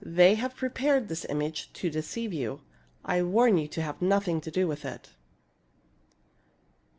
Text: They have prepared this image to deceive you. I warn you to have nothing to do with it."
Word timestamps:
They 0.03 0.33
have 0.33 0.55
prepared 0.55 1.09
this 1.09 1.25
image 1.29 1.71
to 1.73 1.91
deceive 1.91 2.33
you. 2.33 2.61
I 3.05 3.21
warn 3.21 3.59
you 3.59 3.67
to 3.67 3.83
have 3.83 4.01
nothing 4.01 4.41
to 4.41 4.49
do 4.49 4.67
with 4.67 4.83
it." 4.83 5.09